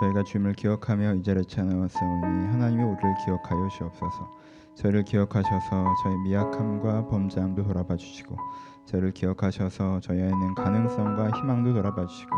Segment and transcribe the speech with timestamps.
[0.00, 4.38] 저희가 주님을 기억하며 이 자리에 찾아왔사오니 하나님이 우리를 기억하여 주옵소서.
[4.74, 8.36] 저희를 기억하셔서 저희 미약함과 범죄함도 돌아봐 주시고
[8.84, 12.30] 저희를 기억하셔서 저희 안에 있는 가능성과 희망도 돌아봐 주시고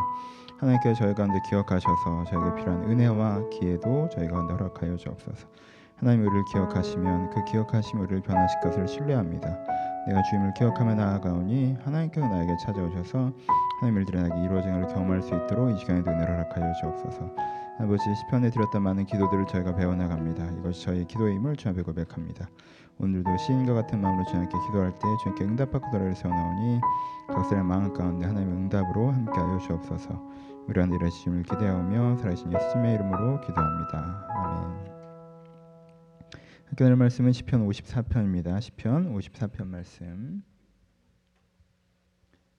[0.58, 5.48] 하나님께 저희 가운데 기억하셔서 저에게 필요한 은혜와 기회도 저희 가운데 허락하여 주옵소서.
[5.96, 9.58] 하나님 우리를 기억하시면 그 기억하심 우리를 변화시킬 것을 신뢰합니다.
[10.06, 13.32] 내가 주님을 기억하며 나아가오니 하나님께서 나에게 찾아오셔서
[13.80, 17.30] 하나님 일들이 나에게 이루어진 것을 경험할 수 있도록 이 시간에도 은혜를 허락하여 주옵소서.
[17.78, 20.44] 아버지 시편에 드렸던 많은 기도들을 저희가 배워나갑니다.
[20.58, 22.48] 이것이 저희 기도의 힘을 주 앞에 고백합니다.
[22.98, 26.80] 오늘도 시인과 같은 마음으로 주님께 기도할 때 주님께 응답받고 돌아를 세워나오니
[27.28, 30.10] 각설의 마음 가운데 하나님의 응답으로 함께하여 주옵소서.
[30.68, 34.26] 우리한 일의 주님을 기대하며 살아계신 예수님의 이름으로 기도합니다.
[34.28, 34.99] 아멘.
[36.78, 38.58] 오늘 말씀은 시편 54편입니다.
[38.60, 40.42] 시편 54편 말씀.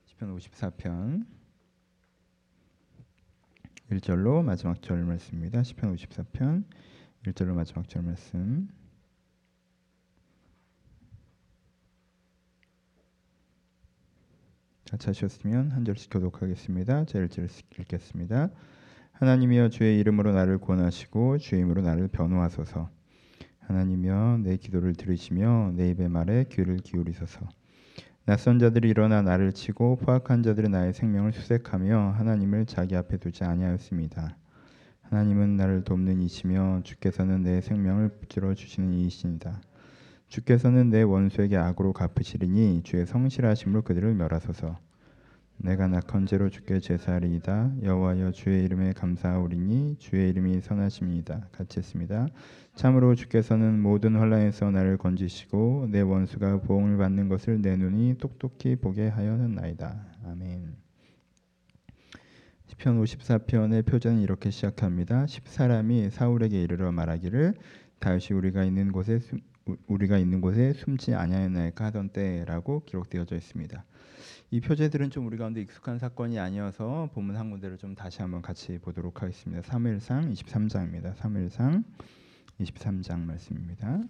[0.05, 1.25] 시편 54편
[3.89, 5.63] 1절로 마지막 절 말씀입니다.
[5.63, 6.65] 시편 54편
[7.25, 8.67] 1절로 마지막 절 말씀.
[14.85, 17.05] 자, 찾으셨으면 한 절씩 교독하겠습니다.
[17.05, 18.49] 제 1절 읽겠습니다.
[19.13, 23.00] 하나님이여 주의 이름으로 나를 구원하시고 주의 이름으로 나를 변호하소서.
[23.71, 27.39] 하나님이여 내 기도를 들으시며 내 입의 말에 귀를 기울이소서.
[28.25, 34.37] 낯선 자들이 일어나 나를 치고 포악한 자들이 나의 생명을 수색하며 하나님을 자기 앞에 두지 아니하였습니다.
[35.03, 39.61] 하나님은 나를 돕는 이시며 주께서는 내 생명을 붙들어 주시는 이이시니다.
[40.27, 44.77] 주께서는 내 원수에게 악으로 갚으시리니 주의 성실하심으로 그들을 멸하소서.
[45.63, 47.73] 내가 낙헌제로 주께 제사하리이다.
[47.83, 51.49] 여호와여 주의 이름에 감사하오리니 주의 이름이 선하심이다.
[51.51, 52.27] 같이 했습니다.
[52.73, 59.07] 참으로 주께서는 모든 환란에서 나를 건지시고 내 원수가 보응을 받는 것을 내 눈이 똑똑히 보게
[59.07, 60.05] 하였나이다.
[60.25, 60.75] 아멘.
[62.65, 65.25] 시편 54편의 표제는 이렇게 시작합니다.
[65.25, 67.53] 10사람이 사울에게 이르러 말하기를
[67.99, 69.39] 다윗이 우리가 있는 곳에 숨,
[69.85, 73.85] 우리가 있는 곳에 숨지 아니하였나이까 하던 때라고 기록되어져 있습니다.
[74.53, 78.77] 이 표제들은 좀 우리 가운데 익숙한 사건이 아니어서 본문 한 군데를 좀 다시 한번 같이
[78.79, 79.61] 보도록 하겠습니다.
[79.61, 81.15] 3일상 23장입니다.
[81.15, 81.85] 3일상
[82.59, 84.03] 23장 말씀입니다.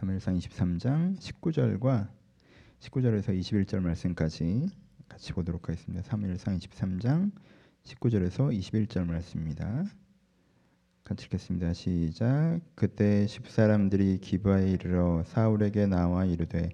[0.00, 2.08] 3일상 23장 19절과
[2.80, 4.66] 19절에서 21절 말씀까지
[5.06, 6.02] 같이 보도록 하겠습니다.
[6.02, 7.30] 3일상 23장
[7.84, 9.84] 19절에서 21절 말씀입니다.
[11.08, 11.72] 같이 읽겠습니다.
[11.72, 12.60] 시작.
[12.74, 16.68] 그때 십 사람들이 기브아에 이르러 사울에게 나와 이르되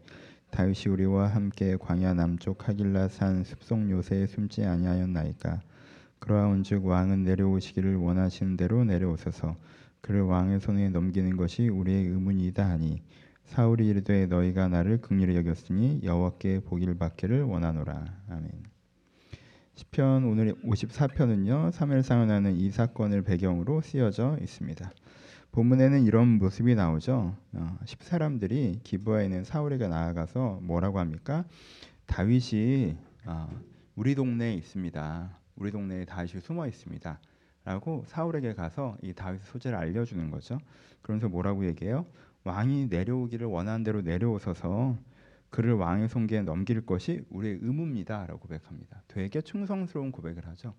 [0.51, 5.63] 다윗이 우리와 함께 광야 남쪽 하길라 산 숲속 요새에 숨지 아니하였나이까
[6.19, 9.55] 그러하온즉 왕은 내려오시기를 원하시는 대로 내려오소서
[10.01, 13.03] 그를 왕의 손에 넘기는 것이 우리의 의문이다 하니
[13.45, 18.74] 사울이 이르되 너희가 나를 긍휼히 여겼으니 여호와께 보기를 받기를 원하노라 아멘.
[19.77, 21.73] 시편 오늘 54편은요.
[21.73, 24.93] 사무엘상을 하는 이 사건을 배경으로 쓰여져 있습니다.
[25.51, 27.35] 본문에는 이런 모습이 나오죠.
[27.55, 31.45] 어, 10사람들이 기부하에 있는 사울에게 나아가서 뭐라고 합니까?
[32.07, 32.95] 다윗이
[33.27, 33.49] 어,
[33.97, 35.39] 우리 동네에 있습니다.
[35.57, 37.19] 우리 동네에 다윗이 숨어 있습니다.
[37.65, 40.59] 라고 사울에게 가서 이 다윗 소재를 알려주는 거죠.
[41.03, 42.07] 그러면서 뭐라고 얘기해요?
[42.45, 44.97] 왕이 내려오기를 원하는 대로 내려오셔서
[45.55, 49.05] 그를 왕의 손기에 넘길 것이 우리의 의무입니다라고 고백합니다.
[49.07, 50.75] 되게 충성스러운 고백을 하죠.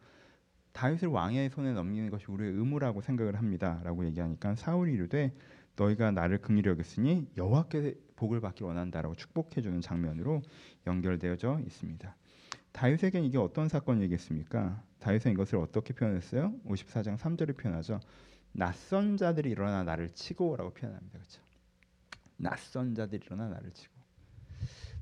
[0.74, 5.34] 다윗을 왕의 손에 넘기는 것이 우리의 의무라고 생각을 합니다라고 얘기하니까 사울이 이르되
[5.78, 10.41] 너희가 나를 긍휼히 여겼으니 여호와께 복을 받기 원한다라고 축복해 주는 장면으로
[10.85, 12.14] 연결되어져 있습니다.
[12.74, 14.84] 다윗에게 이게 어떤 사건이겠습니까?
[15.00, 16.53] 다윗은 이것을 어떻게 표현했어요?
[16.68, 18.02] 54장 3절에 표현하죠.
[18.52, 21.18] 낯선 자들이 일어나 나를 치고라고 표현합니다.
[21.18, 21.41] 그렇죠?
[22.35, 23.94] 낯선 자들이 일어나 나를 치고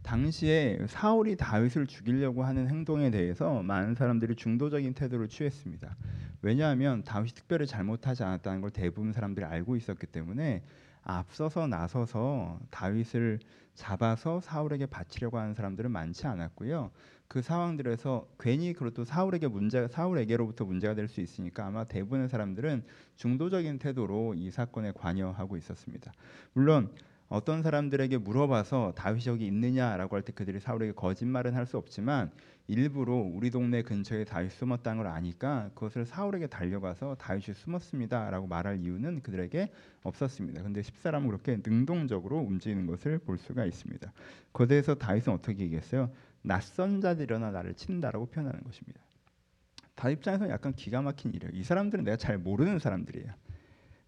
[0.03, 5.95] 당시에 사울이 다윗을 죽이려고 하는 행동에 대해서 많은 사람들이 중도적인 태도를 취했습니다.
[6.41, 10.61] 왜냐하면 다윗이 특별히 잘못하지 않았다는 걸 대부분 사람들이 알고 있었기 때문에
[11.03, 13.39] 앞서서 나서서 다윗을
[13.75, 16.91] 잡아서 사울에게 바치려고 하는 사람들은 많지 않았고요.
[17.27, 22.83] 그 상황들에서 괜히 그것도 사울에게 문제 사울에게로부터 문제가 될 수 있으니까 아마 대부분의 사람들은
[23.15, 26.11] 중도적인 태도로 이 사건에 관여하고 있었습니다.
[26.53, 26.91] 물론
[27.29, 32.31] 어떤 사람들에게 물어봐서 다윗이 여기 있느냐라고 할 때 그들이 사울에게 거짓말은 할 수 없지만
[32.67, 39.21] 일부러 우리 동네 근처에 다윗 숨었다는 걸 아니까 그것을 사울에게 달려가서 다윗이 숨었습니다라고 말할 이유는
[39.21, 39.71] 그들에게
[40.03, 40.63] 없었습니다.
[40.63, 44.11] 근데 십사람은 그렇게 능동적으로 움직이는 것을 볼 수가 있습니다.
[44.53, 46.09] 거기에서 다윗은 어떻게 얘기했어요?
[46.41, 49.01] 낯선 자들이 일어나 나를 친다라고 표현하는 것입니다.
[49.95, 51.51] 다윗 입장에서는 약간 기가 막힌 일이에요.
[51.53, 53.31] 이 사람들은 내가 잘 모르는 사람들이에요.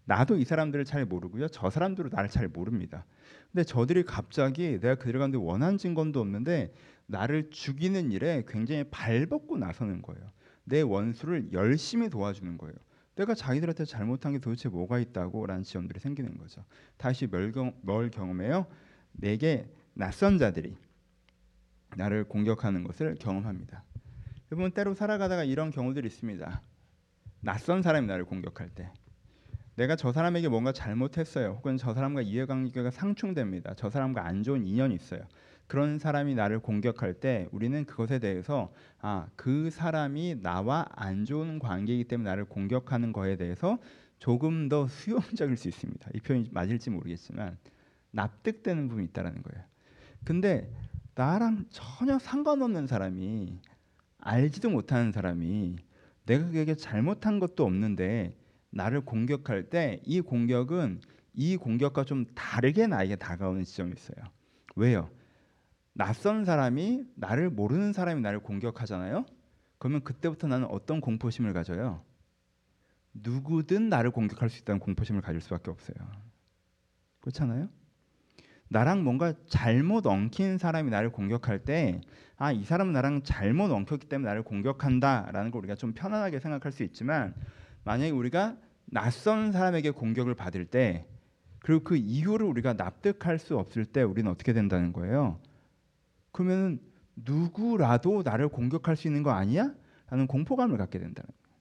[0.06, 1.48] 나도 이 사람들을 잘 모르고요.
[1.48, 3.04] 저 사람들도 나를 잘 모릅니다.
[3.52, 6.72] 근데 저들이 갑자기 내가 그들 가운데 원한 증거도 없는데
[7.06, 10.22] 나를 죽이는 일에 굉장히 발벗고 나서는 거예요.
[10.64, 12.74] 내 원수를 열심히 도와주는 거예요.
[13.16, 16.64] 내가 자기들한테 잘못한 게 도대체 뭐가 있다고 라는 지점들이 생기는 거죠.
[16.96, 18.66] 다시 뭘, 경, 뭘 경험해요?
[19.12, 20.76] 내게 낯선 자들이
[21.96, 23.82] 나를 공격하는 것을 경험합니다.
[24.52, 26.62] 여러분 때로 살아가다가 이런 경우들이 있습니다.
[27.40, 28.92] 낯선 사람이 나를 공격할 때
[29.76, 31.50] 내가 저 사람에게 뭔가 잘못했어요.
[31.58, 33.74] 혹은 저 사람과 이해관계가 상충됩니다.
[33.76, 35.20] 저 사람과 안 좋은 인연이 있어요.
[35.66, 42.04] 그런 사람이 나를 공격할 때 우리는 그것에 대해서 아, 그 사람이 나와 안 좋은 관계이기
[42.04, 43.78] 때문에 나를 공격하는 거에 대해서
[44.18, 46.10] 조금 더 수용적일 수 있습니다.
[46.14, 47.58] 이 표현이 맞을지 모르겠지만
[48.12, 49.64] 납득되는 부분이 있다라는 거예요.
[50.24, 50.72] 근데
[51.14, 53.60] 나랑 전혀 상관없는 사람이
[54.20, 55.76] 알지도 못하는 사람이
[56.24, 58.34] 내가 그에게 잘못한 것도 없는데
[58.70, 61.00] 나를 공격할 때 이 공격은
[61.34, 64.26] 이 공격과 좀 다르게 나에게 다가오는 지점이 있어요.
[64.76, 65.10] 왜요?
[65.92, 69.26] 낯선 사람이 나를 모르는 사람이 나를 공격하잖아요.
[69.78, 72.02] 그러면 그때부터 나는 어떤 공포심을 가져요?
[73.14, 75.96] 누구든 나를 공격할 수 있다는 공포심을 가질 수밖에 없어요.
[77.20, 77.68] 그렇잖아요?
[78.68, 82.00] 나랑 뭔가 잘못 엉킨 사람이 나를 공격할 때,
[82.36, 86.82] 아, 이 사람은 나랑 잘못 엉켰기 때문에 나를 공격한다라는 걸 우리가 좀 편안하게 생각할 수
[86.82, 87.34] 있지만,
[87.86, 88.56] 만약에 우리가
[88.86, 91.06] 낯선 사람에게 공격을 받을 때
[91.60, 95.40] 그리고 그 이유를 우리가 납득할 수 없을 때 우리는 어떻게 된다는 거예요?
[96.32, 96.80] 그러면
[97.14, 99.72] 누구라도 나를 공격할 수 있는 거 아니야?
[100.10, 101.56] 라는 공포감을 갖게 된다는 거예요.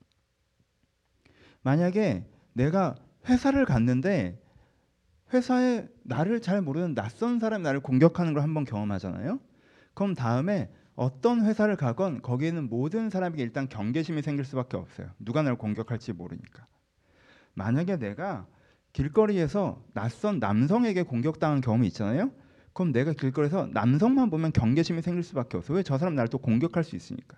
[1.62, 2.96] 만약에 내가
[3.28, 4.42] 회사를 갔는데
[5.32, 9.40] 회사에 나를 잘 모르는 낯선 사람이 나를 공격하는 걸 한번 경험하잖아요.
[9.94, 15.10] 그럼 다음에 어떤 회사를 가건 거기에는 모든 사람에게 일단 경계심이 생길 수밖에 없어요.
[15.20, 16.66] 누가 나를 공격할지 모르니까.
[17.54, 18.48] 만약에 내가
[18.94, 22.32] 길거리에서 낯선 남성에게 공격당한 경험이 있잖아요.
[22.74, 25.74] 그럼 내가 길거리에서 남성만 보면 경계심이 생길 수밖에 없어.
[25.74, 27.38] 왜 저 사람 나를 또 공격할 수 있으니까.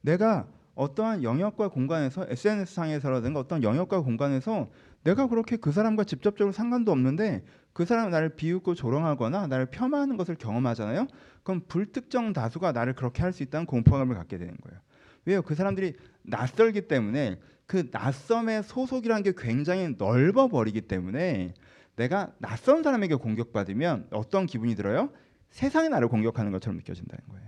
[0.00, 0.48] 내가
[0.78, 4.70] 어떠한 영역과 공간에서 SNS 상에서라든가 어떤 영역과 공간에서
[5.02, 7.42] 내가 그렇게 그 사람과 직접적으로 상관도 없는데
[7.72, 11.08] 그 사람이 나를 비웃고 조롱하거나 나를 폄하하는 것을 경험하잖아요.
[11.42, 14.80] 그럼 불특정 다수가 나를 그렇게 할 수 있다는 공포감을 갖게 되는 거예요.
[15.24, 15.42] 왜요?
[15.42, 21.54] 그 사람들이 낯설기 때문에 그 낯섦의 소속이라는 게 굉장히 넓어 버리기 때문에
[21.96, 25.10] 내가 낯선 사람에게 공격받으면 어떤 기분이 들어요?
[25.50, 27.47] 세상이 나를 공격하는 것처럼 느껴진다는 거예요.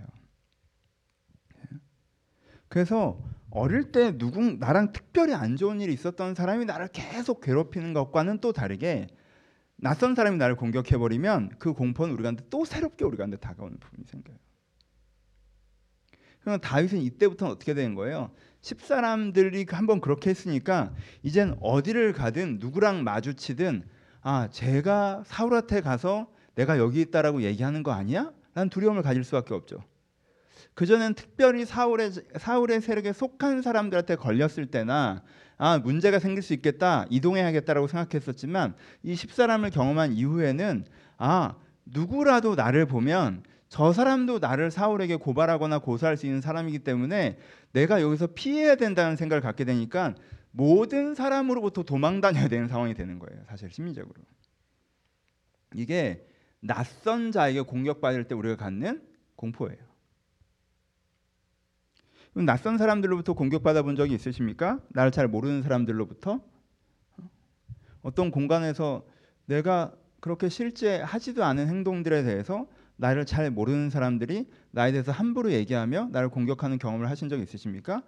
[2.71, 3.19] 그래서
[3.49, 8.53] 어릴 때 누구 나랑 특별히 안 좋은 일이 있었던 사람이 나를 계속 괴롭히는 것과는 또
[8.53, 9.07] 다르게
[9.75, 14.37] 낯선 사람이 나를 공격해 버리면 그 공포는 우리가한테 또 새롭게 우리가한테 다가오는 부분이 생겨요.
[16.39, 18.31] 그러면 다윗은 이때부터는 어떻게 되는 거예요?
[18.61, 23.83] 십사람들이 한번 그렇게 했으니까 이젠 어디를 가든 누구랑 마주치든
[24.21, 28.31] 아 제가 사울한테 가서 내가 여기 있다라고 얘기하는 거 아니야?
[28.53, 29.83] 라는 두려움을 가질 수밖에 없죠.
[30.73, 35.23] 그전엔 특별히 사울의 사울의 세력에 속한 사람들한테 걸렸을 때나
[35.57, 40.85] 아 문제가 생길 수 있겠다 이동해야겠다라고 생각했었지만 이 십사람을 경험한 이후에는
[41.17, 41.55] 아
[41.85, 47.37] 누구라도 나를 보면 저 사람도 나를 사울에게 고발하거나 고소할 수 있는 사람이기 때문에
[47.71, 50.15] 내가 여기서 피해야 된다는 생각을 갖게 되니까
[50.51, 53.43] 모든 사람으로부터 도망 다녀야 되는 상황이 되는 거예요.
[53.47, 54.21] 사실 심리적으로.
[55.73, 56.27] 이게
[56.59, 59.01] 낯선 자에게 공격받을 때 우리가 갖는
[59.35, 59.90] 공포예요.
[62.33, 64.79] 낯선 사람들로부터 공격받아 본 적이 있으십니까?
[64.89, 66.39] 나를 잘 모르는 사람들로부터
[68.01, 69.05] 어떤 공간에서
[69.45, 76.09] 내가 그렇게 실제 하지도 않은 행동들에 대해서 나를 잘 모르는 사람들이 나에 대해서 함부로 얘기하며
[76.11, 78.03] 나를 공격하는 경험을 하신 적 있으십니까?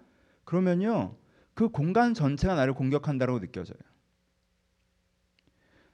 [0.46, 1.16] 그러면요.
[1.54, 3.78] 그 공간 전체가 나를 공격한다고 느껴져요.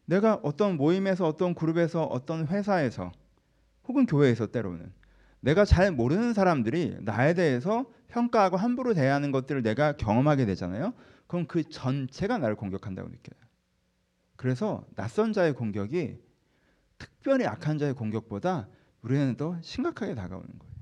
[0.05, 3.11] 내가 어떤 모임에서 어떤 그룹에서 어떤 회사에서
[3.87, 4.91] 혹은 교회에서 때로는
[5.39, 10.93] 내가 잘 모르는 사람들이 나에 대해서 평가하고 함부로 대하는 것들을 내가 경험하게 되잖아요.
[11.27, 13.39] 그럼 그 전체가 나를 공격한다고 느껴요.
[14.35, 16.17] 그래서 낯선 자의 공격이
[16.97, 18.67] 특별히 악한 자의 공격보다
[19.01, 20.73] 우리는 더 심각하게 다가오는 거예요.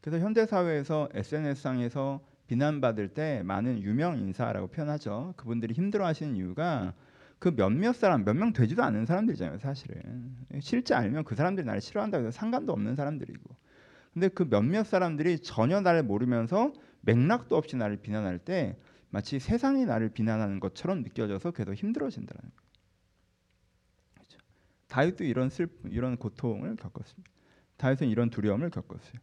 [0.00, 5.34] 그래서 현대 사회에서 SNS상에서 비난받을 때 많은 유명 인사라고 표현하죠.
[5.36, 6.92] 그분들이 힘들어하시는 이유가
[7.38, 9.58] 그 몇몇 사람 몇 명 되지도 않는 사람들이잖아요.
[9.58, 13.56] 사실은 실제 알면 그 사람들이 나를 싫어한다고 해서 상관도 없는 사람들이고.
[14.12, 18.76] 근데 그 몇몇 사람들이 전혀 나를 모르면서 맥락도 없이 나를 비난할 때
[19.10, 22.62] 마치 세상이 나를 비난하는 것처럼 느껴져서 더 힘들어진다는 거예요.
[24.88, 27.30] 다윗도 이런 슬픔, 이런 고통을 겪었습니다.
[27.78, 29.14] 다윗은 이런 두려움을 겪었어요.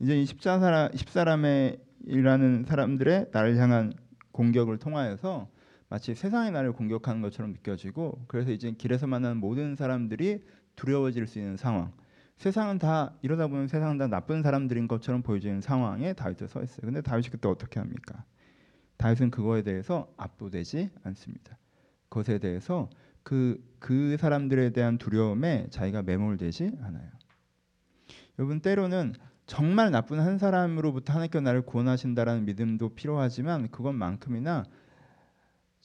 [0.00, 3.92] 이제 이 십사람, 십사람이라는 사람들의 나를 향한
[4.32, 5.48] 공격을 통하여서
[5.88, 10.44] 마치 세상이 나를 공격하는 것처럼 느껴지고 그래서 이제 길에서 만나는 모든 사람들이
[10.76, 11.92] 두려워질 수 있는 상황
[12.36, 16.80] 세상은 다 이러다 보면 세상은 다 나쁜 사람들인 것처럼 보여지는 상황에 다윗이 서 있어요.
[16.82, 18.24] 근데 다윗이 그때 어떻게 합니까?
[18.96, 21.58] 다윗은 그거에 대해서 압도되지 않습니다.
[22.08, 22.90] 그것에 대해서
[23.22, 27.08] 그, 그 사람들에 대한 두려움에 자기가 매몰되지 않아요.
[28.38, 29.14] 여러분 때로는
[29.46, 34.64] 정말 나쁜 한 사람으로부터 하나님께 나를 구원하신다라는 믿음도 필요하지만 그것만큼이나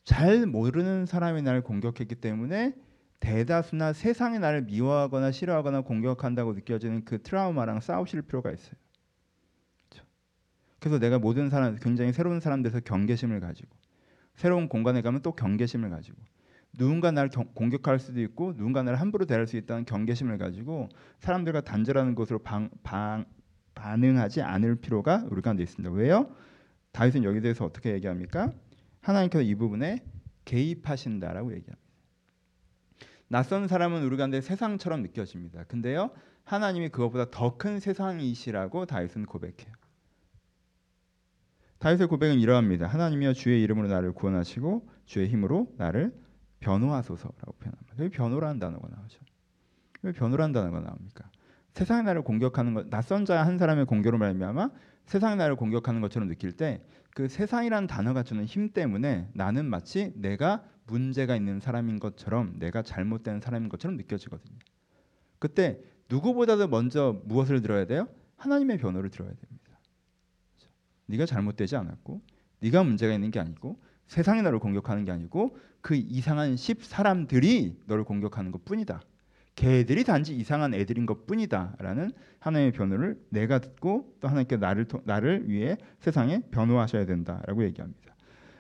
[0.03, 2.74] 잘 모르는 사람이 나를 공격했기 때문에
[3.20, 8.74] 대다수나 세상이 나를 미워하거나 싫어하거나 공격한다고 느껴지는 그 트라우마랑 싸우실 필요가 있어요.
[9.90, 10.08] 그렇죠?
[10.80, 13.70] 그래서 내가 모든 사람 굉장히 새로운 사람들에서 경계심을 가지고
[14.36, 16.18] 새로운 공간에 가면 또 경계심을 가지고
[16.78, 20.88] 누군가 나를 경, 공격할 수도 있고 누군가 나를 함부로 대할 수 있다는 경계심을 가지고
[21.20, 23.26] 사람들과 단절하는 것으로 방, 방,
[23.76, 25.94] 반응하지 않을 필요가 우리 가운데 있습니다.
[25.94, 26.34] 왜요?
[26.92, 28.54] 다윗은 여기 대해서 어떻게 얘기합니까?
[29.02, 30.04] 하나님께서 이 부분에
[30.46, 31.88] 개입하신다라고 얘기합니다.
[33.30, 35.64] 낯선 사람은 우리 가운데 세상처럼 느껴집니다.
[35.66, 36.10] 근데요,
[36.46, 39.74] 하나님이 그것보다 더 큰 세상이시라고 다윗은 고백해요.
[41.78, 42.88] 다윗의 고백은 이러합니다.
[42.88, 46.14] 하나님이여 주의 이름으로 나를 구원하시고 주의 힘으로 나를
[46.60, 47.96] 변호하소서라고 표현합니다.
[48.00, 49.20] 여기 변호라는 단어가 나오죠.
[50.02, 51.30] 왜 변호라는 단어가 나옵니까?
[51.74, 54.72] 세상의 나를 공격하는 것, 낯선 자 한 사람의 공격으로 말미암아
[55.06, 56.84] 세상의 나를 공격하는 것처럼 느낄 때
[57.16, 63.42] 그 세상이라는 단어가 주는 힘 때문에 나는 마치 내가 문제가 있는 사람인 것처럼 내가 잘못된
[63.42, 64.58] 사람인 것처럼 느껴지거든요.
[65.38, 68.08] 그때 누구보다도 먼저 무엇을 들어야 돼요?
[68.38, 69.80] 하나님의 변호를 들어야 됩니다.
[70.58, 70.74] 그렇죠?
[71.06, 72.22] 네가 잘못되지 않았고
[72.62, 78.04] 네가 문제가 있는 게 아니고 세상이 너를 공격하는 게 아니고 그 이상한 십 사람들이 너를
[78.04, 79.01] 공격하는 것뿐이다.
[79.60, 86.44] 걔들이 단지 이상한 애들인 것뿐이다라는 하나님의 변호를 내가 듣고 또 하나님께 나를 나를 위해 세상에
[86.50, 88.16] 변호하셔야 된다라고 얘기합니다.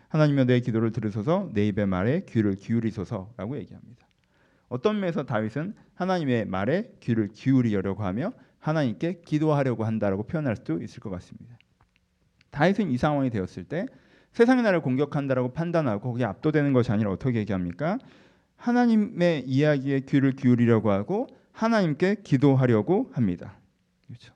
[0.09, 4.07] 하나님여 내 기도를 들으소서 내 입의 말에 귀를 기울이소서라고 얘기합니다.
[4.67, 11.09] 어떤 면에서 다윗은 하나님의 말에 귀를 기울이려고 하며 하나님께 기도하려고 한다라고 표현할 수도 있을 것
[11.11, 11.57] 같습니다.
[12.51, 13.85] 다윗은 이 상황이 되었을 때
[14.33, 17.99] 세상이 나를 공격한다라고 판단하고 거기에 압도되는 것이 아니라 어떻게 얘기합니까?
[18.59, 23.57] 하나님의 이야기에 귀를 기울이려고 하고 하나님께 기도하려고 합니다.
[24.05, 24.33] 그렇죠.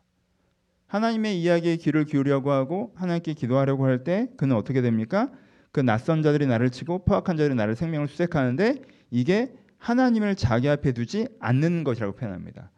[0.88, 5.32] 하나님의 이야기에 귀를 기울이려고 하고 하나님께 기도하려고 할 때 그는 어떻게 됩니까?
[5.72, 11.28] 그 낯선 자들이 나를 치고 포악한 자들이 나를 생명을 수색하는데 이게 하나님을 자기 앞에 두지
[11.40, 12.72] 않는 것이라고 표현합니다.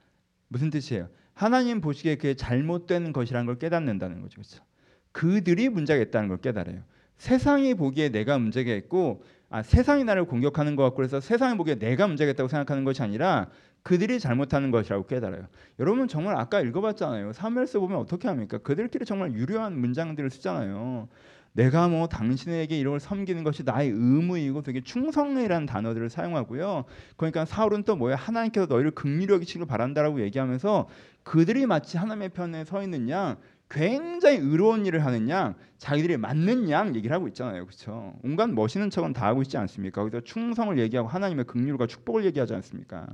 [0.47, 1.09] 무슨 뜻이에요?
[1.33, 4.35] 하나님 보시기에 그게 잘못된 것이라는 걸 깨닫는다는 거죠.
[4.41, 4.63] 그렇죠?
[5.11, 6.81] 그들이 문제가 있다는 걸 깨달아요.
[7.17, 9.23] 세상이 보기에 내가 문제가 있고
[9.55, 13.47] 아, 세상이 나를 공격하는 것 같고 그래서 세상이 보기에 내가 문제가 있다고 생각하는 것이 아니라
[13.83, 15.47] 그들이 잘못하는 것이라고 깨달아요.
[15.79, 17.31] 여러분 정말 아까 읽어봤잖아요.
[17.31, 18.57] 사무엘서 보면 어떻게 합니까?
[18.57, 21.07] 그들끼리 정말 유려한 문장들을 쓰잖아요.
[21.53, 26.83] 내가 뭐 당신에게 이걸 섬기는 것이 나의 의무이고 되게 충성이라는 단어들을 사용하고요.
[27.15, 30.89] 그러니까 사울은 또 뭐야 하나님께서 너희를 극률히 여기시길 바란다라고 얘기하면서
[31.23, 33.37] 그들이 마치 하나님의 편에 서양
[33.75, 37.65] 굉장히 의로운 일을 하는 양, 자기들이 맞는 양 얘기를 하고 있잖아요.
[37.65, 38.13] 그렇죠?
[38.23, 40.01] 온갖 멋있는 척은 다 하고 있지 않습니까?
[40.01, 43.05] 거기서 충성을 얘기하고 하나님의 긍휼과 축복을 얘기하지 않습니까?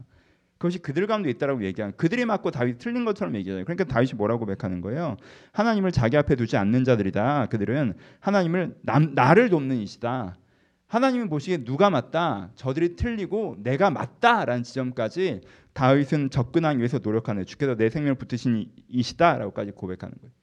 [0.60, 3.66] 그것이 그들 가운데 있다라고 얘기하는 그들이 맞고 다윗 틀린 것처럼 얘기하잖아요.
[3.66, 5.18] 그러니까 다윗이 뭐라고 고백하는 거예요?
[5.52, 7.48] 하나님을 자기 앞에 두지 않는 자들이다.
[7.48, 10.38] 그들은 하나님을 남, 나를 돕는 이시다.
[10.86, 15.42] 하나님이 보시기에 누가 맞다, 저들이 틀리고 내가 맞다라는 지점까지
[15.74, 20.41] 다윗은 접근하기 위해서 노력하는 주께서 내 생명을 붙으신 이시다라고까지 고백하는 거예요.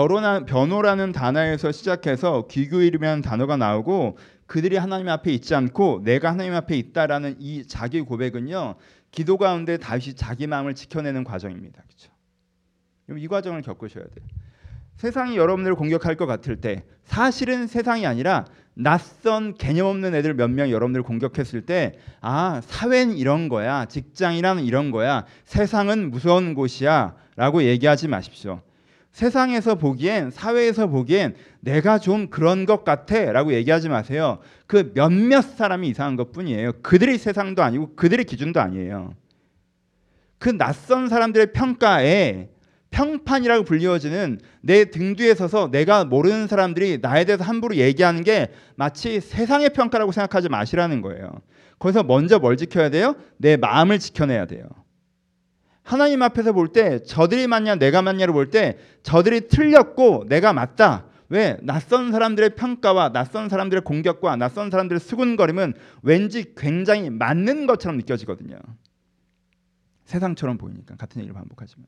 [0.00, 6.76] 변호나, 변호라는 단어에서 시작해서 귀교이라는 단어가 나오고 그들이 하나님 앞에 있지 않고 내가 하나님 앞에
[6.76, 8.76] 있다라는 이 자기 고백은요
[9.10, 11.82] 기도 가운데 다시 자기 마음을 지켜내는 과정입니다.
[11.82, 12.12] 그렇죠?
[13.20, 14.26] 이 과정을 겪으셔야 돼요.
[14.96, 18.44] 세상이 여러분들을 공격할 것 같을 때 사실은 세상이 아니라
[18.74, 24.92] 낯선 개념 없는 애들 몇 명 여러분들 공격했을 때 아 사회는 이런 거야 직장이란 이런
[24.92, 28.60] 거야 세상은 무서운 곳이야 라고 얘기하지 마십시오.
[29.12, 34.38] 세상에서 보기엔 사회에서 보기엔 내가 좀 그런 것 같아라고 얘기하지 마세요.
[34.66, 36.72] 그 몇몇 사람이 이상한 것뿐이에요.
[36.82, 39.14] 그들이 세상도 아니고 그들의 기준도 아니에요.
[40.38, 42.48] 그 낯선 사람들의 평가에
[42.90, 49.20] 평판이라고 불리워지는 내 등 뒤에 서서 내가 모르는 사람들이 나에 대해서 함부로 얘기하는 게 마치
[49.20, 51.30] 세상의 평가라고 생각하지 마시라는 거예요.
[51.78, 53.14] 거기서 먼저 뭘 지켜야 돼요?
[53.36, 54.64] 내 마음을 지켜내야 돼요.
[55.90, 61.06] 하나님 앞에서 볼 때 저들이 맞냐 내가 맞냐를 볼 때 저들이 틀렸고 내가 맞다.
[61.28, 68.56] 왜 낯선 사람들의 평가와 낯선 사람들의 공격과 낯선 사람들의 수군거림은 왠지 굉장히 맞는 것처럼 느껴지거든요.
[70.04, 71.86] 세상처럼 보이니까 같은 얘기를 반복하지만.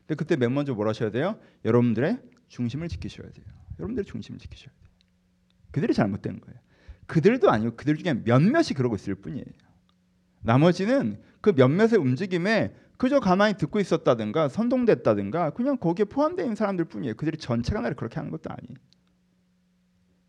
[0.00, 1.38] 근데 그때 맨 먼저 뭘 하셔야 돼요?
[1.64, 3.46] 여러분들의 중심을 지키셔야 돼요.
[3.78, 4.92] 여러분들의 중심을 지키셔야 돼요.
[5.70, 6.60] 그들이 잘못된 거예요.
[7.06, 9.46] 그들도 아니고 그들 중에 몇몇이 그러고 있을 뿐이에요.
[10.42, 17.16] 나머지는 그 몇몇의 움직임에 그저 가만히 듣고 있었다든가 선동됐다든가 그냥 거기에 포함되어 있는 사람들 뿐이에요.
[17.16, 18.78] 그들이 전체가 나를 그렇게 하는 것도 아니에요.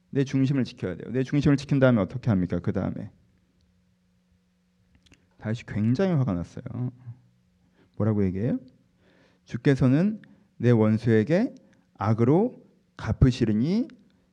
[0.09, 1.09] 내 중심을 지켜야 돼요.
[1.13, 2.59] 내 중심을 지킨 다음에 어떻게 합니까?
[2.59, 3.11] 그 다음에
[5.37, 6.91] 다시 굉장히 화가 났어요.
[7.95, 8.59] 뭐라고 얘기해요?
[9.45, 10.21] 주께서는
[10.57, 11.55] 내 원수에게
[11.97, 12.61] 악으로
[12.97, 13.87] 갚으시리니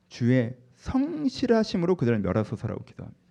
[0.09, 3.22] 주의 성실하심으로 그들을 멸하소서라고 기도합니다.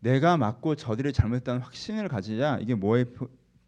[0.00, 3.06] 내가 맞고 저들이 잘못했다는 확신을 가지자 이게 뭐에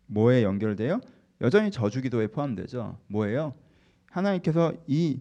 [0.07, 1.01] 뭐에 연결돼요?
[1.41, 2.99] 여전히 저주 기도에 포함되죠.
[3.09, 3.55] 뭐예요?
[4.11, 5.21] 하나님께서 이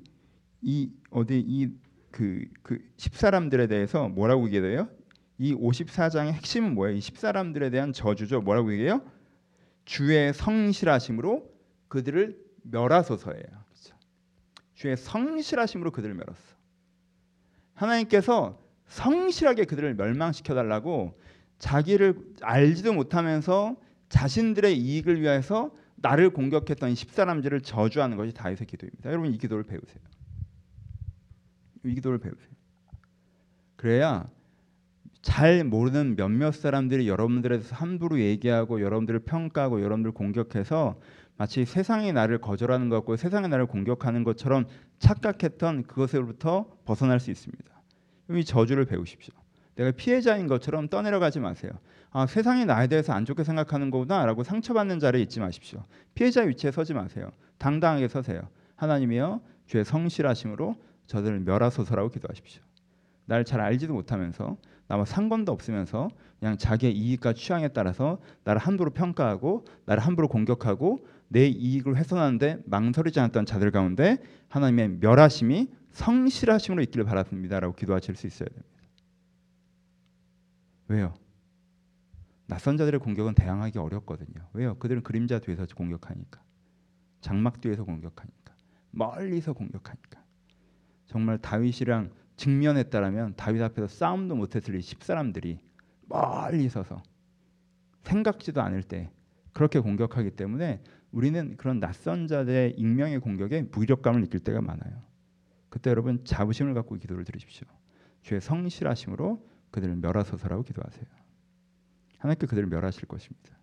[0.61, 1.69] 이 어디 이
[2.11, 4.89] 그그 그 십사람들에 대해서 뭐라고 얘기해요?
[5.37, 6.97] 이 54장의 핵심은 뭐예요?
[6.97, 8.41] 이 십사람들에 대한 저주죠.
[8.41, 9.01] 뭐라고 얘기해요?
[9.85, 11.49] 주의 성실하심으로
[11.87, 13.43] 그들을 멸하소서예요.
[13.43, 13.95] 그렇죠?
[14.73, 16.55] 주의 성실하심으로 그들을 멸했어.
[17.75, 21.19] 하나님께서 성실하게 그들을 멸망시켜 달라고
[21.59, 23.75] 자기를 알지도 못하면서
[24.09, 29.09] 자신들의 이익을 위해서 나를 공격했던 십사람들을 저주하는 것이 다윗의 기도입니다.
[29.09, 29.99] 여러분 이 기도를 배우세요.
[31.83, 32.49] 이 기도를 배우세요.
[33.75, 34.29] 그래야
[35.21, 40.99] 잘 모르는 몇몇 사람들이 여러분들에 대해서 함부로 얘기하고 여러분들을 평가하고 여러분들 공격해서
[41.37, 44.65] 마치 세상이 나를 거절하는 것 같고 세상이 나를 공격하는 것처럼
[44.99, 47.76] 착각했던 그것으로부터 벗어날 수 있습니다.
[48.29, 49.33] 이 저주를 배우십시오.
[49.75, 51.71] 내가 피해자인 것처럼 떠내려가지 마세요.
[52.11, 55.83] 아, 세상이 나에 대해서 안 좋게 생각하는 거구나라고 상처받는 자리에 있지 마십시오.
[56.15, 57.31] 피해자 위치에 서지 마세요.
[57.57, 58.41] 당당하게 서세요.
[58.75, 62.61] 하나님이여 주의 성실하심으로 저들을 멸하소서라고 기도하십시오.
[63.25, 64.57] 날 잘 알지도 못하면서
[64.87, 71.45] 나와 상관도 없으면서 그냥 자기의 이익과 취향에 따라서 나를 함부로 평가하고 나를 함부로 공격하고 내
[71.45, 74.17] 이익을 훼손하는데 망설이지 않았던 자들 가운데
[74.47, 78.69] 하나님의 멸하심이 성실하심으로 있기를 바랍니다라고 기도하실 수 있어야 됩니다.
[80.89, 81.13] 왜요?
[82.45, 84.47] 낯선 자들의 공격은 대항하기 어렵거든요.
[84.53, 84.75] 왜요?
[84.75, 86.41] 그들은 그림자 뒤에서 공격하니까,
[87.19, 88.55] 장막 뒤에서 공격하니까,
[88.91, 90.23] 멀리서 공격하니까.
[91.07, 95.59] 정말 다윗이랑 직면했다라면 다윗 앞에서 싸움도 못했을 이 십사람들이
[96.05, 97.01] 멀리 서서
[98.03, 99.09] 생각지도 않을 때
[99.51, 100.81] 그렇게 공격하기 때문에
[101.11, 105.01] 우리는 그런 낯선 자들의 익명의 공격에 무력감을 느낄 때가 많아요.
[105.69, 107.67] 그때 여러분 자부심을 갖고 기도를 드리십시오.
[108.21, 111.05] 주의 성실하심으로 그들을 멸하소서라고 기도하세요.
[112.19, 113.57] 하나님께 그들을 멸하실 것입니다.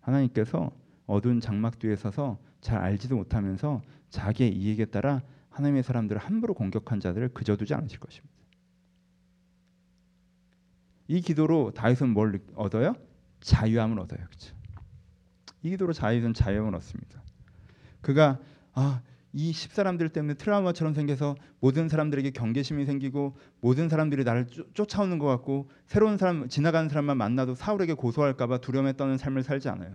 [0.00, 0.70] 하나님께서
[1.06, 7.30] 어두운 장막 뒤에 서서 잘 알지도 못하면서 자기의 이익에 따라 하나님의 사람들을 함부로 공격한 자들을
[7.30, 8.34] 그저 두지 않으실 것입니다.
[11.08, 12.94] 이 기도로 다윗은 뭘 얻어요?
[13.40, 14.24] 자유함을 얻어요.
[14.26, 14.54] 그렇죠?
[15.62, 17.22] 이 기도로 다윗은 자유함을 얻습니다.
[18.00, 18.38] 그가
[18.72, 25.18] 아, 이 십사람들 때문에 트라우마처럼 생겨서 모든 사람들에게 경계심이 생기고 모든 사람들이 나를 쫓, 아오는
[25.18, 29.94] 것 같고 새로운 사람 지나가는 사람만 만나도 사울에게 고소할까봐 두려움에 떠는 삶을 살지 않아요.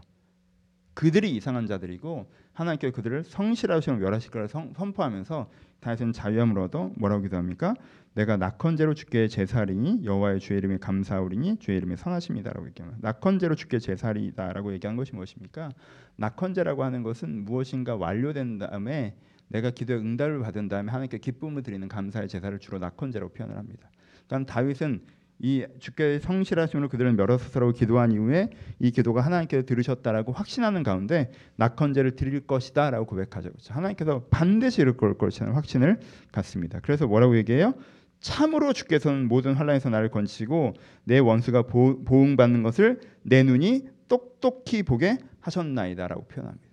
[0.95, 5.49] 그들이 이상한 자들이고 하나님께 그들을 성실하시면 멸하실 거라 선포하면서
[5.81, 7.75] 다윗은 자유함을 얻어 뭐라고 기도합니까?
[8.15, 12.99] 내가 낙헌제로 주께 제사리니 여호와의 주의 이름이 감사하리니 주의 이름이 선하십니다라고 얘기합니다.
[13.01, 15.69] 낙헌제로 주께 제사리다라고 얘기한 것이 무엇입니까?
[16.15, 19.15] 낙헌제라고 하는 것은 무엇인가 완료된 다음에
[19.49, 23.91] 내가 기도에 응답을 받은 다음에 하나님께 기쁨을 드리는 감사의 제사를 주로 낙헌제라고 표현을 합니다.
[24.27, 25.01] 그러니까 다윗은
[25.39, 32.47] 이 주께 성실하심으로 그들을 멸하소서라고 기도한 이후에 이 기도가 하나님께서 들으셨다라고 확신하는 가운데 낙헌제를 드릴
[32.47, 33.49] 것이다라고 고백하죠.
[33.67, 35.99] 하나님께서 반드시 이룰 것이라는 확신을
[36.31, 36.79] 갖습니다.
[36.81, 37.73] 그래서 뭐라고 얘기해요?
[38.19, 45.17] 참으로 주께서는 모든 환란에서 나를 건지고 내 원수가 보, 보응받는 것을 내 눈이 똑똑히 보게
[45.41, 46.65] 하셨나이다라고 표현합니다.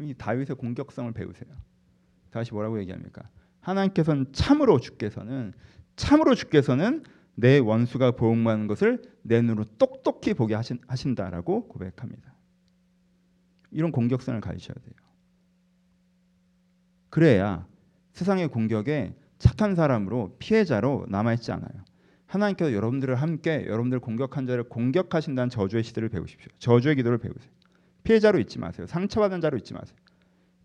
[0.00, 1.50] 이 다윗의 공격성을 배우세요.
[2.30, 3.28] 다시 뭐라고 얘기합니까?
[3.60, 5.52] 하나님께서는 참으로 주께서는
[5.96, 12.34] 참으로 주께서는 내 원수가 보응받는 것을 내 눈으로 똑똑히 보게 하신, 하신다라고 고백합니다.
[13.70, 14.94] 이런 공격성을 가지셔야 돼요.
[17.08, 17.66] 그래야
[18.12, 21.84] 세상의 공격에 착한 사람으로 피해자로 남아있지 않아요.
[22.26, 26.48] 하나님께서 여러분들을 함께 여러분들 공격한 자를 공격하신다는 저주의 시대를 배우십시오.
[26.58, 27.50] 저주의 기도를 배우세요.
[28.04, 28.86] 피해자로 있지 마세요.
[28.86, 29.96] 상처받은 자로 있지 마세요.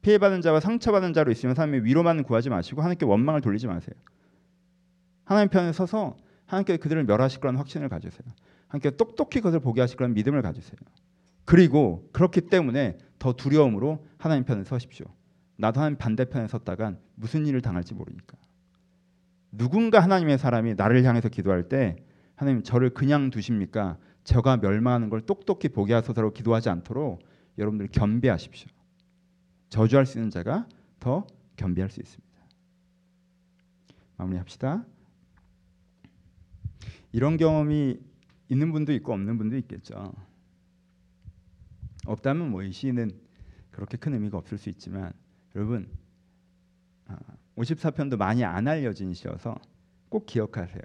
[0.01, 3.95] 피해받은 자와 상처받은 자로 있으면 하나님의 위로만 구하지 마시고 하나님께 원망을 돌리지 마세요.
[5.25, 8.25] 하나님 편에 서서 하나님께 그들을 멸하실 거라는 확신을 가지세요.
[8.67, 10.77] 하나님께 똑똑히 그것을 보게 하실 거라는 믿음을 가지세요.
[11.43, 15.05] 그리고 그렇기 때문에 더 두려움으로 하나님 편에 서십시오.
[15.57, 18.38] 나도 하나님 반대편에 섰다간 무슨 일을 당할지 모르니까.
[19.51, 21.95] 누군가 하나님의 사람이 나를 향해서 기도할 때
[22.35, 23.97] 하나님 저를 그냥 두십니까?
[24.23, 27.21] 저가 멸망하는 걸 똑똑히 보게 하소서로 기도하지 않도록
[27.57, 28.67] 여러분들 겸비하십시오.
[29.69, 30.67] 저주할 수 있는 자가
[30.99, 32.25] 더 겸비할 수 있습니다.
[34.17, 34.85] 마무리합시다.
[37.15, 37.97] 이런 경험이
[38.49, 40.13] 있는 분도 있고 없는 분도 있겠죠.
[42.06, 43.10] 없다면 뭐 이 시는
[43.71, 45.13] 그렇게 큰 의미가 없을 수 있지만
[45.56, 45.89] 여러분
[47.56, 49.56] 54편도 많이 안 알려진 시여서
[50.10, 50.82] 꼭 기억하세요.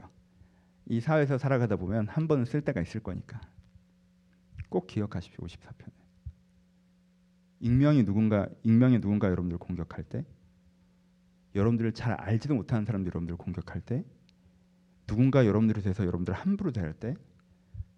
[0.86, 3.40] 이 사회에서 살아가다 보면 한 번은 쓸 때가 있을 거니까
[4.68, 5.44] 꼭 기억하십시오.
[5.44, 5.90] 54편에
[7.58, 10.24] 익명이 누군가 익명이 누군가 여러분들 공격할 때
[11.56, 14.04] 여러분들을 잘 알지도 못하는 사람들 여러분들을 공격할 때
[15.10, 17.16] 누군가 여러분들에 대해서 여러분들 함부로 대할 때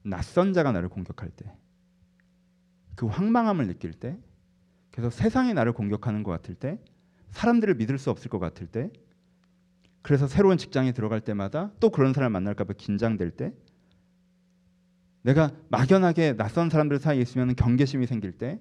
[0.03, 1.62] 낯선 자가 나를 공격할 때
[2.94, 4.18] 그 황망함을 느낄 때
[4.90, 6.79] 그래서 세상이 나를 공격하는 것 같을 때
[7.31, 8.90] 사람들을 믿을 수 없을 것 같을 때
[10.03, 13.55] 그래서 새로운 직장에 들어갈 때마다 또 그런 사람을 만날까 봐 긴장될 때
[15.22, 18.61] 내가 막연하게 낯선 사람들 사이에 있으면 경계심이 생길 때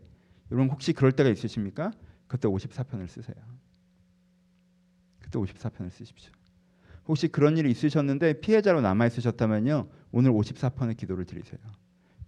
[0.51, 1.91] 여러분 혹시 그럴 때가 있으십니까?
[2.27, 3.35] 그때 54편을 쓰세요.
[5.19, 6.31] 그때 54편을 쓰십시오.
[7.07, 9.87] 혹시 그런 일이 있으셨는데 피해자로 남아 있으셨다면요.
[10.11, 11.59] 오늘 54편의 기도를 드리세요.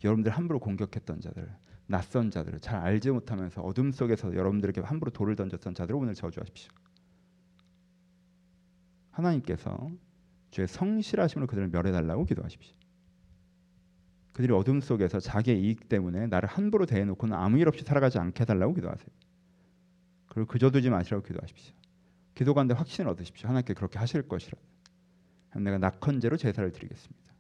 [0.03, 1.49] 여러분들 함부로 공격했던 자들,
[1.88, 6.71] 낯선 자들을 잘 알지 못하면서 어둠 속에서 여러분들에게 함부로 돌을 던졌던 자들을 오늘 저주하십시오.
[9.12, 9.91] 하나님께서
[10.51, 12.75] 주의 성실하심으로 그들을 멸해달라고 기도하십시오.
[14.33, 18.73] 그들이 어둠 속에서 자기의 이익 때문에 나를 함부로 대해놓고는 아무 일 없이 살아가지 않게 해달라고
[18.73, 19.07] 기도하세요.
[20.27, 21.75] 그리고 그저 두지 마시라고 기도하십시오.
[22.35, 23.47] 기도 가운데 확신을 얻으십시오.
[23.47, 24.57] 하나님께 그렇게 하실 것이라.
[25.55, 27.33] 내가 낙헌제로 제사를 드리겠습니다.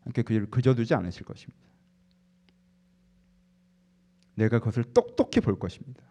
[0.00, 1.66] 하나님께 그 일을 그저 두지 않으실 것입니다.
[4.34, 6.02] 내가 그것을 똑똑히 볼 것입니다.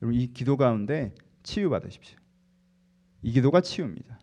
[0.00, 2.18] 여러분 이 기도 가운데 치유 받으십시오.
[3.22, 4.18] 이 기도가 치유입니다.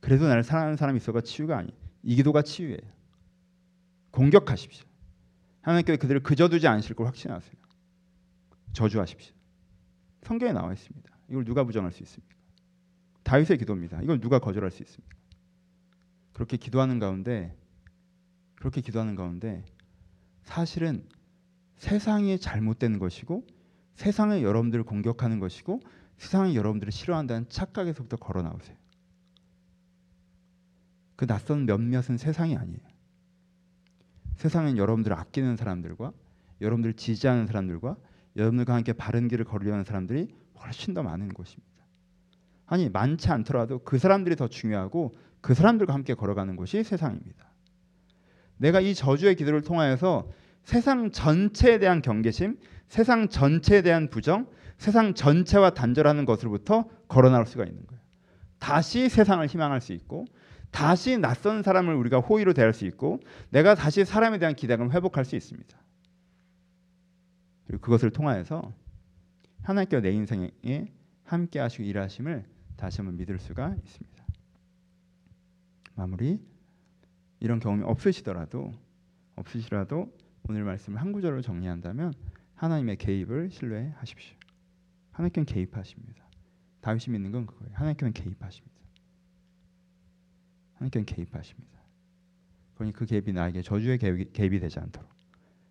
[0.00, 1.72] 그래도 나를 사랑하는 사람이 있어가 치유가 아니.
[2.02, 2.78] 이 기도가 치유예요.
[4.10, 4.86] 공격하십시오.
[5.60, 7.52] 하나님께서 그들을 그저 두지 않으실 걸 확신하세요.
[8.72, 9.37] 저주하십시오.
[10.22, 11.10] 성경에 나와 있습니다.
[11.30, 12.34] 이걸 누가 부정할 수 있습니까?
[13.22, 14.00] 다윗의 기도입니다.
[14.02, 15.16] 이걸 누가 거절할 수 있습니까?
[16.32, 17.54] 그렇게 기도하는 가운데
[18.54, 19.64] 그렇게 기도하는 가운데
[20.42, 21.06] 사실은
[21.76, 23.46] 세상이 잘못된 것이고
[23.94, 25.80] 세상에 여러분들을 공격하는 것이고
[26.16, 28.76] 세상이 여러분들을 싫어한다는 착각에서부터 걸어 나오세요.
[31.16, 32.80] 그 낯선 몇몇은 세상이 아니에요.
[34.36, 36.12] 세상은 여러분들을 아끼는 사람들과
[36.60, 37.96] 여러분들을 지지하는 사람들과
[38.38, 40.28] 여러분들과 함께 바른 길을 걸으려는 사람들이
[40.60, 41.66] 훨씬 더 많은 곳입니다.
[42.66, 47.52] 아니 많지 않더라도 그 사람들이 더 중요하고 그 사람들과 함께 걸어가는 곳이 세상입니다.
[48.56, 50.30] 내가 이 저주의 기도를 통하여서
[50.64, 54.46] 세상 전체에 대한 경계심, 세상 전체에 대한 부정,
[54.76, 58.00] 세상 전체와 단절하는 것으로부터 걸어 나올 수가 있는 거예요.
[58.58, 60.26] 다시 세상을 희망할 수 있고
[60.70, 63.20] 다시 낯선 사람을 우리가 호의로 대할 수 있고
[63.50, 65.78] 내가 다시 사람에 대한 기대감을 회복할 수 있습니다.
[67.68, 68.72] 그리고 그것을 통하여서
[69.62, 70.90] 하나님께서 내 인생에
[71.24, 72.44] 함께 하시고 일하심을
[72.76, 74.24] 다시 한번 믿을 수가 있습니다.
[75.94, 76.40] 마무리
[77.40, 78.72] 이런 경험이 없으시더라도
[79.36, 80.16] 없으시라도
[80.48, 82.14] 오늘 말씀을 한 구절로 정리한다면
[82.54, 84.36] 하나님의 개입을 신뢰하십시오.
[85.12, 86.24] 하나님께는 개입하십니다.
[86.80, 87.74] 다윗이 믿는 건 그거예요.
[87.74, 88.78] 하나님께는 개입하십니다.
[90.74, 91.78] 하나님께는 개입하십니다.
[92.76, 95.10] 그러니 그 개입이 나에게 저주의 개입이 되지 않도록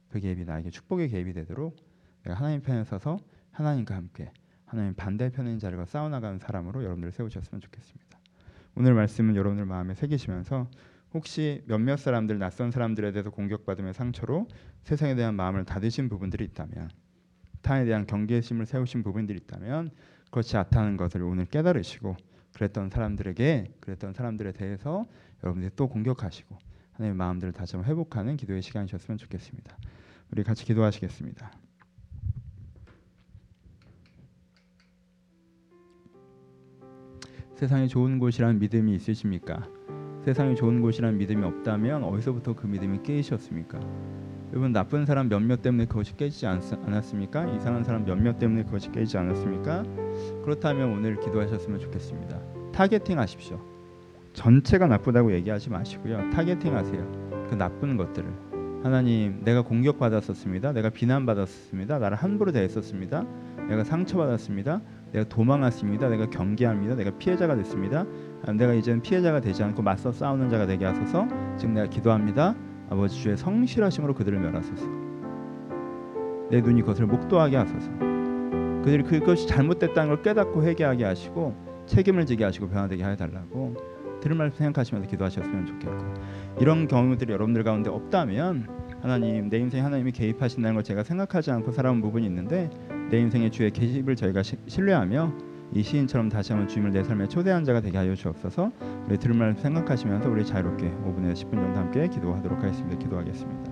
[0.10, 1.87] 그 개입이 나에게 축복의 개입이 되도록
[2.28, 3.20] 내가 하나님 편에 서서
[3.52, 4.32] 하나님과 함께
[4.66, 4.94] 하나님
[5.40, 8.20] 있는 자들과 싸워나가는 사람으로 여러분들 세우셨으면 좋겠습니다.
[8.76, 10.70] 오늘 말씀은 여러분들 마음에 새기시면서
[11.14, 14.48] 혹시 몇몇 사람들 낯선 사람들에 대해서 공격받으며 상처로
[14.84, 16.90] 세상에 대한 마음을 닫으신 부분들이 있다면
[17.62, 19.92] 타에 대한 경계심을 세우신 부분들이 있다면
[20.30, 22.18] 그렇지 않다는 것을 오늘 깨달으시고
[22.54, 25.06] 그랬던 사람들에게 그랬던 사람들에 대해서
[25.44, 26.58] 여러분들이 또 공격하시고
[26.92, 29.78] 하나님의 마음들을 다시 한번 회복하는 기도의 시간이셨으면 좋겠습니다.
[30.32, 31.67] 우리 같이 기도하시겠습니다.
[37.58, 39.68] 세상에 좋은 곳이라는 믿음이 있으십니까?
[40.24, 43.80] 세상이 좋은 곳이라는 믿음이 없다면 어디서부터 그 믿음이 깨지셨습니까?
[44.52, 47.48] 여러분 나쁜 사람 몇몇 때문에 그것이 깨지지 않, 않았습니까?
[47.56, 49.84] 이상한 사람 몇몇 때문에 그것이 깨지지 않았습니까?
[50.44, 52.40] 그렇다면 오늘 기도하셨으면 좋겠습니다.
[52.74, 53.60] targeting 하십시오.
[54.34, 56.30] 전체가 나쁘다고 얘기하지 마시고요.
[56.30, 57.12] targeting 하세요.
[57.50, 58.48] 그 나쁜 것들을.
[58.84, 60.74] 하나님, 내가 공격받았었습니다.
[60.74, 61.98] 내가 비난받았습니다.
[61.98, 63.26] 나를 함부로 대했었습니다.
[63.68, 64.82] 내가 상처받았습니다.
[65.12, 66.10] 내가 도망했습니다.
[66.10, 66.96] 내가 경계합니다.
[66.96, 68.06] 내가 피해자가 됐습니다.
[68.54, 71.28] 내가 이제는 피해자가 되지 않고 맞서 싸우는 자가 되게 하소서.
[71.58, 72.56] 지금 내가 기도합니다.
[72.90, 74.86] 아버지 주의 성실하심으로 그들을 멸하소서.
[76.50, 77.90] 내 눈이 그것을 목도하게 하소서.
[78.84, 81.56] 그들이 그것이 잘못됐다는 걸 깨닫고 회개하게 하시고
[81.88, 83.76] 책임을 지게 하시고 변화되게 해달라고
[84.22, 86.14] 들은 말씀 생각하시면서 기도하셨으면 좋겠고
[86.60, 88.68] 이런 경우들이 여러분들 가운데 없다면
[89.02, 92.70] 하나님 내 인생에 하나님이 개입하신다는 걸 제가 생각하지 않고 살아온 부분이 있는데
[93.10, 95.34] 내 인생의 주의 개입을 저희가 시, 신뢰하며
[95.74, 98.72] 이 시인처럼 다시 한번 주님을 내 삶의 초대한 자가 되게 하여 주옵소서.
[99.08, 102.98] 우리 들은 말씀 생각하시면서 우리 자유롭게 5분에서 10분 정도 함께 기도하도록 하겠습니다.
[102.98, 103.67] 기도하겠습니다.